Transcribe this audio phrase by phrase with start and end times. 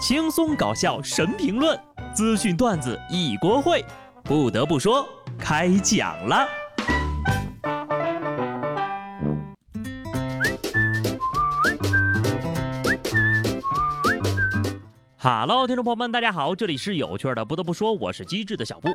[0.00, 1.78] 轻松搞笑神评论，
[2.14, 3.84] 资讯段子一锅烩。
[4.24, 5.06] 不得不说，
[5.38, 6.48] 开讲了。
[15.18, 17.44] Hello，听众朋友们，大家好，这里是有趣的。
[17.44, 18.88] 不得不说，我是机智的小布。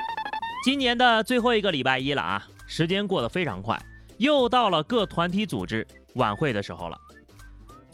[0.63, 3.79] 今年的最后一个礼拜一了啊，时间过得非常快，
[4.17, 5.85] 又到了各团体组织
[6.15, 6.97] 晚会的时候了。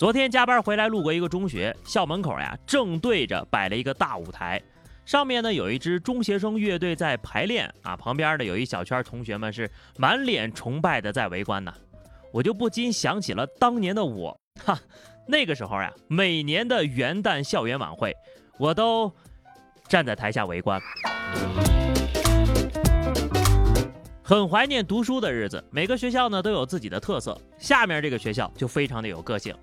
[0.01, 4.59] 昨天加班回来，路过一个中学校门口呀，正对着摆了一个大舞台，
[5.05, 9.69] 上面呢有一支中学生乐队在排练啊，旁边呢有一小圈同学们是
[9.99, 11.71] 满脸崇拜的在围观呢，
[12.33, 14.75] 我就不禁想起了当年的我，哈，
[15.27, 18.11] 那个时候呀，每年的元旦校园晚会，
[18.57, 19.13] 我都
[19.87, 20.81] 站在台下围观，
[24.23, 25.63] 很怀念读书的日子。
[25.69, 29.55] 每个学校呢都有自己的特色，下面这个学校就非常的有个性。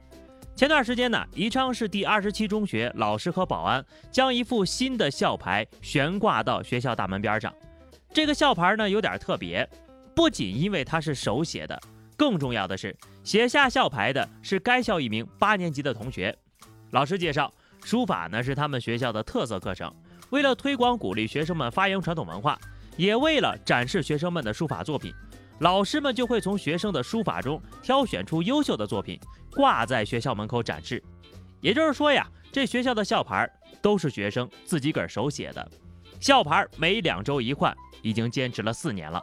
[0.59, 7.55] 前段时间呢，宜昌市第二十七中学老师和保安将一副新的校牌悬挂到学校大门边上。
[8.13, 9.65] 这个校牌呢有点特别，
[10.17, 11.81] 不仅因为它是手写的，
[12.17, 16.37] 更重要的是写下校牌的是该校一名八年级的同学。
[16.91, 17.55] 老师介绍，
[17.85, 19.89] 书法呢是他们学校的特色课程。
[20.31, 22.59] 为了推广鼓励学生们发扬传统文化，
[22.97, 25.15] 也为了展示学生们的书法作品。
[25.61, 29.19] 老师们就会从学生的书法中挑选出优秀的作品，
[29.51, 31.03] 挂在学校门口展示。
[31.61, 33.51] 也就是说呀，这学校的校牌
[33.83, 35.69] 都是学生自己个儿手写的。
[36.21, 39.23] 校牌每两周一换，已经坚持了四年了。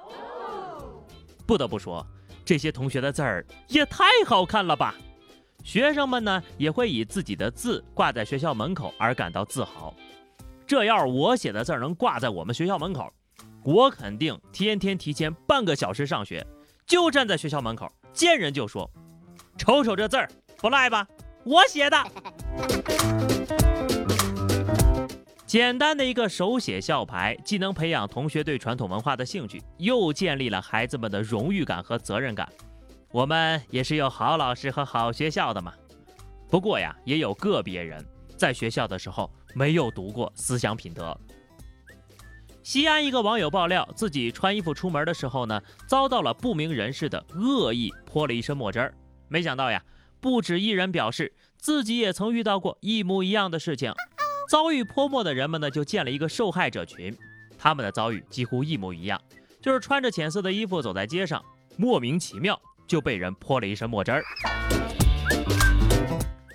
[1.46, 2.06] 不得不说，
[2.44, 4.96] 这些同学的字儿也太好看了吧！
[5.64, 9.94] 学生们呢，也会以自己的字挂在学校门口而感到自豪。
[10.68, 13.12] 这要是我写的字儿能挂在我们学校门口，
[13.66, 16.46] 我肯定天天提前半个小时上学，
[16.86, 18.88] 就站在学校门口，见人就说
[19.58, 21.08] ：“瞅瞅这字儿，不赖吧？
[21.44, 21.98] 我写的。”
[25.48, 32.48] 简单的一个手写校牌，既能培养同学对传统文化的兴趣，又建立了孩子们的荣誉感和责任感。
[33.10, 35.74] 我们也是有好老师和好学校的嘛。
[36.48, 38.06] 不过呀，也有个别人
[38.38, 41.20] 在学校的时候没有读过思想品德。
[42.66, 48.92] 西安一个网友爆料，自己穿衣服出门的时候呢，遭到了不明人士的恶意泼了一身墨汁儿。
[49.28, 49.84] 没想到呀，
[50.20, 53.94] 不止一人表示自己也曾遇到过一模一样的事情。
[54.50, 57.16] 遭遇泼墨的人们呢，就建了一个受害者群，
[57.56, 59.22] 他们的遭遇几乎一模一样，
[59.62, 61.46] 就是穿着浅色的衣服走在街上，
[61.78, 64.24] 莫名其妙就被人泼了一身墨汁儿。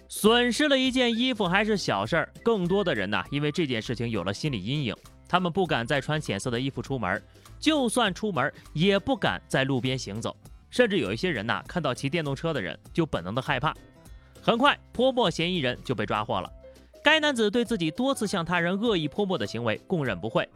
[0.08, 4.96] 损失了一件衣服还是小事儿，更多的人呢，因为这件事情有了心理阴影。
[5.30, 7.22] 他们不敢再穿浅色的衣服出门，
[7.60, 10.36] 就算出门也不敢在路边行走，
[10.70, 13.72] 甚至有一些人呐，看到骑电动车的人就本能的害怕。
[14.42, 16.50] 很快，泼墨嫌疑人就被抓获了。
[17.00, 20.48] 该男子对自己多次向他人恶意泼墨的行为供认不讳。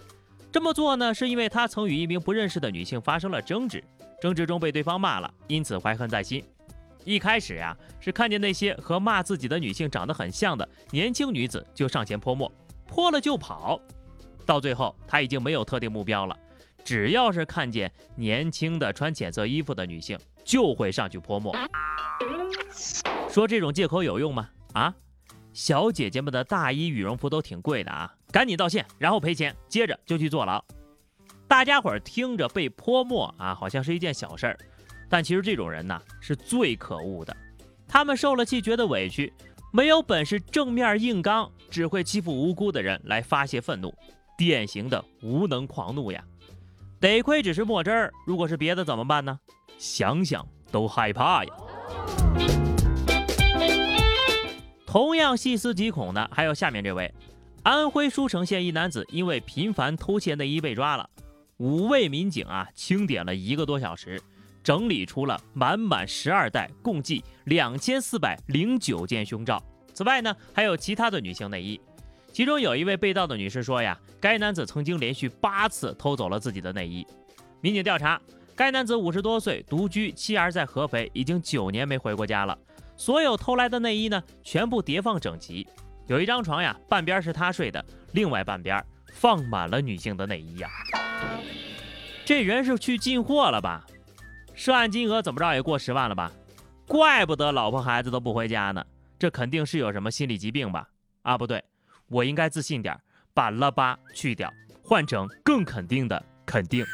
[0.50, 3.80] 这么做呢，是因为他曾与一名不认识的女性发生了争执，
[4.20, 6.44] 争执中被对方骂了，因此怀恨在心。
[7.04, 12.50] 一开始呀，是看见那些和骂自己的女性长得很像的年轻女子，就上前泼墨，
[12.88, 13.80] 泼了就跑。
[14.44, 16.36] 到最后，他已经没有特定目标了，
[16.84, 21.54] 只要是看见年轻的穿浅色衣服的女性，就会上去泼墨。
[23.28, 24.48] 说这种借口有用吗？
[24.74, 24.94] 啊，
[25.52, 30.62] 小姐姐们的大衣、羽绒服都挺贵的啊，赶紧道歉，然后赔钱，接着就去坐牢。
[31.46, 34.58] 大家伙儿听着被泼墨啊，好像是一件小事儿，
[35.08, 37.36] 但其实这种人呢是最可恶的，
[37.86, 39.32] 他们受了气，觉得委屈，
[39.72, 43.94] 没有本事正面硬刚，只会欺负无辜的人来发泄愤怒。
[44.36, 46.22] 典型的无能狂怒呀！
[47.00, 49.38] 得亏只是墨汁儿，如果是别的怎么办呢？
[49.78, 51.54] 想想都害怕呀！
[54.86, 57.12] 同样细思极恐的还有下面这位：
[57.62, 61.10] 安徽舒城县一男子因为频繁偷窃内衣被抓了，
[61.56, 64.20] 五位民警啊清点了一个多小时，
[64.62, 69.62] 整理出了满满十二袋，共计两千四百零九件胸罩。
[69.92, 71.80] 此外呢，还有其他的女性内衣。
[72.34, 77.06] 其中有一位被盗的女士说呀，该男子曾经连续八次偷走了自己的内衣。
[77.60, 78.20] 民警调查，
[78.56, 82.58] 该男子五十多岁，独居，妻儿在合肥，已经九年没回过家了。
[82.96, 85.64] 所有偷来的内衣呢，全部叠放整齐。
[86.08, 87.82] 有一张床呀，半边是他睡的，
[88.14, 90.68] 另外半边放满了女性的内衣呀。
[92.24, 93.86] 这人是去进货了吧？
[94.56, 96.32] 涉案金额怎么着也过十万了吧？
[96.88, 98.84] 怪不得老婆孩子都不回家呢，
[99.20, 100.88] 这肯定是有什么心理疾病吧？
[101.22, 101.62] 啊，不对。
[102.08, 102.98] 我应该自信点，
[103.32, 104.52] 把了吧去掉，
[104.82, 106.84] 换成更肯定的肯定。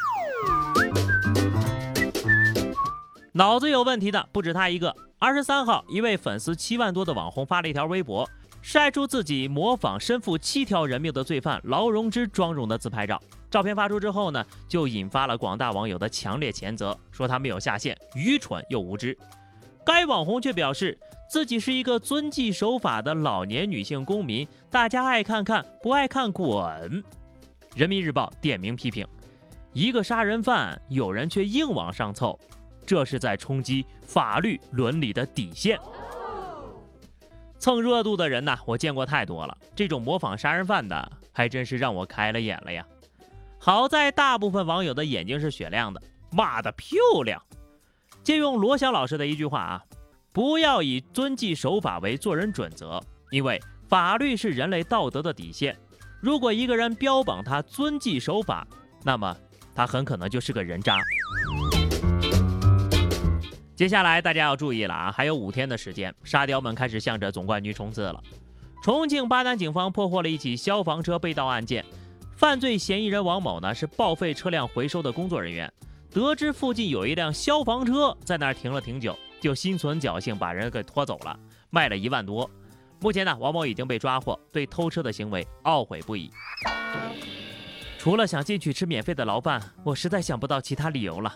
[3.32, 4.94] 脑子有问题的不止他一个。
[5.18, 8.28] 二十三号，一位粉丝七万多的网红发了一条微博，
[8.62, 13.20] 晒出自己模仿身负七条人命的罪犯劳荣枝妆容的自拍照。
[13.50, 19.16] 照片发出之后呢，就引发了广大网友的强烈谴责，说他没有下线，愚蠢又无知。
[19.84, 20.98] 该网红却表示
[21.30, 27.04] 自己是一个遵纪守法的老年女性公民，大家爱看看，不爱看滚。
[27.76, 29.06] 人民日报点名批评：
[29.72, 32.36] 一个杀人犯，有人却硬往上凑，
[32.84, 35.78] 这是在冲击法律伦理的底线。
[37.60, 42.84] 蹭热度的人呐，我见过太多了，这种模仿杀人犯的，还真是让我开了眼了呀。
[43.56, 47.40] 好在大部分网友的眼睛是雪亮的，骂的漂亮。
[48.24, 49.84] 借用罗翔老师的一句话啊，
[50.32, 55.76] 不要以遵纪守法为做人准则，因为法律是人类道德的底线。
[56.20, 58.64] 如果一个人标榜他遵纪守法，
[59.02, 59.36] 那么
[59.74, 60.96] 他很可能就是个人渣。
[63.74, 68.22] 接下来大家要注意了啊，还有五天的时间，沙雕们开始向着总冠军冲刺了。
[68.84, 71.84] 重庆巴南警方破获了一起消防车被盗案件。
[72.36, 75.70] 犯罪嫌疑人王某呢是报废车辆回收的工作人员，
[76.12, 81.38] 得知附近有一辆消防车在那儿停了挺久，就心存侥幸把人给拖走了，
[81.70, 82.48] 卖了一万多。
[83.00, 86.30] 目前呢，王某已经被抓获，对偷车的行为懊悔不已。
[87.98, 91.34] 除了想进去吃免费的牢饭，我实在想不到其他理由了。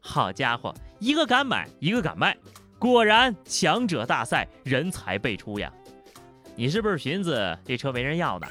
[0.00, 2.36] 好家伙，一个敢买，一个敢卖，
[2.78, 5.72] 果然强者大赛，人才辈出呀！
[6.56, 8.46] 你是不是寻思这车没人要呢？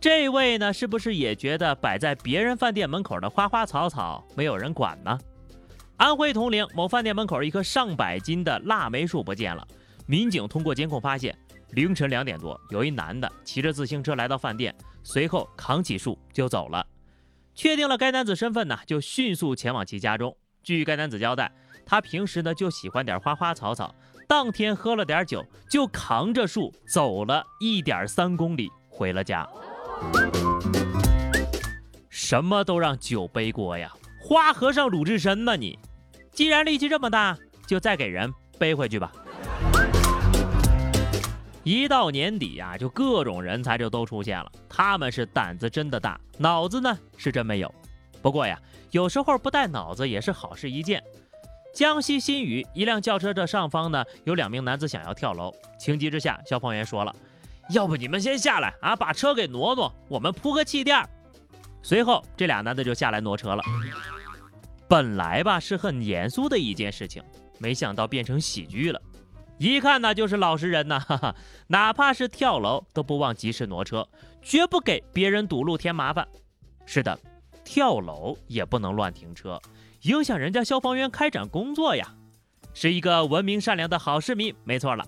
[0.00, 5.18] 这位呢，是不是也觉得摆在别人饭店门口的花花草草没有人管呢？
[5.98, 9.66] 安徽铜陵某饭店门口一棵上百斤的腊梅树不见了，
[10.06, 11.36] 民警通过监控发现，
[11.72, 14.72] 凌晨两点多，有一男的骑着自行车来到饭店，
[15.02, 16.86] 随后扛起树就走了。
[17.52, 20.36] 确定了该男子身份呢，就迅速前往其家中。
[20.62, 21.50] 据该男子交代，
[21.84, 23.92] 他平时呢就喜欢点花花草草，
[24.28, 29.44] 当天喝了点酒，就扛着树走了一点三公里回了家。
[32.08, 33.92] 什么都让酒背锅呀！
[34.28, 35.56] 花和尚鲁智深呢？
[35.56, 35.78] 你
[36.32, 37.34] 既然力气这么大，
[37.66, 39.10] 就再给人背回去吧。
[41.62, 44.52] 一到年底呀，就各种人才就都出现了。
[44.68, 47.74] 他们是胆子真的大，脑子呢是真没有。
[48.20, 48.60] 不过呀，
[48.90, 51.02] 有时候不带脑子也是好事一件。
[51.74, 57.16] 江西新余一辆轿车的上方呢，有两名男子想要跳楼，情急之下，消防员说了。
[57.70, 61.02] 要不你们先下来啊，把车给挪挪，我们铺个气垫。
[61.80, 63.62] 随后，这俩男的就下来挪车了。
[64.88, 67.22] 本来吧是很严肃的一件事情，
[67.58, 69.00] 没想到变成喜剧了。
[69.58, 71.34] 一看呢就是老实人呐，哈哈，
[71.66, 74.08] 哪怕是跳楼都不忘及时挪车，
[74.40, 76.26] 绝不给别人堵路添麻烦。
[76.86, 77.18] 是的，
[77.64, 79.60] 跳楼也不能乱停车，
[80.02, 82.14] 影响人家消防员开展工作呀。
[82.72, 85.04] 是一个文明善良的好市民，没错了。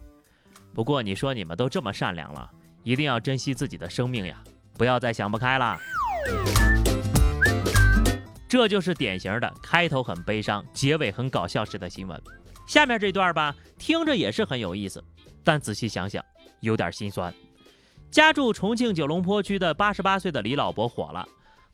[0.74, 2.50] 不过你说你们都这么善良了，
[2.82, 4.42] 一定要珍惜自己的生命呀！
[4.74, 5.78] 不要再想不开了。
[8.50, 12.20] 这就是典型的开头很悲伤，结尾很搞笑式的新闻。
[12.66, 15.00] 下面这段吧，听着也是很有意思，
[15.44, 16.20] 但仔细想想
[16.58, 17.32] 有点心酸。
[18.10, 21.24] 家住重庆九龙坡区的八十八岁的李老伯火了。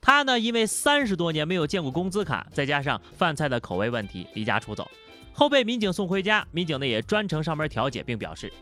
[0.02, 4.87] 他呢，因为三十多年没有见过工资卡，再加上饭菜的口味问题，离家出走，
[5.32, 6.46] 后被民警送回家。
[6.50, 8.52] 民警呢也专程上门调解，并表示。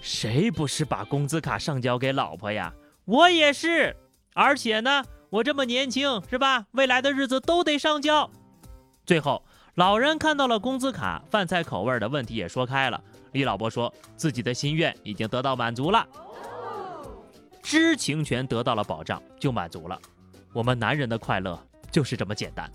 [0.00, 2.72] 谁不是把工资卡上交给老婆呀？
[3.04, 3.96] 我也是，
[4.32, 6.66] 而且呢，我这么年轻，是吧？
[6.72, 8.30] 未来的日子都得上交。
[9.04, 9.44] 最后，
[9.74, 12.98] 老人看到了工资卡饭菜口味的问题，也说开了。
[13.32, 16.06] 李老伯说自己的心愿已经得到满足了，
[17.62, 20.00] 知情权得到了保障，就满足了。
[20.54, 22.70] 我们男人的快乐就是这么简单。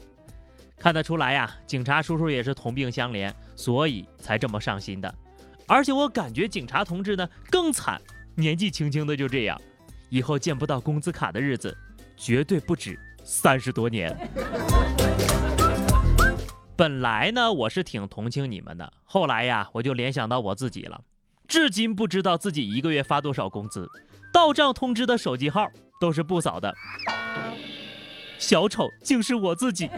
[0.77, 5.13] 看得出来呀，警察叔叔也是同病相怜，所以才这么上心的。
[5.65, 7.99] 而且我感觉警察同志呢更惨，
[8.35, 9.59] 年纪轻轻的就这样，
[10.09, 11.75] 以后见不到工资卡的日子
[12.15, 14.15] 绝对不止三十多年。
[16.75, 21.01] 本来呢我是挺同情你们的，后来呀我就联想到我自己了，
[21.47, 23.87] 至今不知道自己一个月发多少工资，
[24.31, 25.67] 到账通知的手机号
[26.01, 26.73] 都是不扫的，
[28.39, 29.89] 小丑竟是我自己。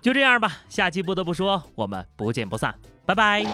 [0.00, 2.74] 就这样吧，下期不得不说，我们不见不散。
[3.04, 3.44] 拜拜。